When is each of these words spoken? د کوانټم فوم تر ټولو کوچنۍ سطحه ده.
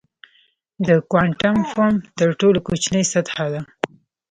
د 0.87 0.89
کوانټم 1.11 1.55
فوم 1.71 1.95
تر 2.17 2.29
ټولو 2.39 2.59
کوچنۍ 2.67 3.03
سطحه 3.13 3.47
ده. 3.53 3.61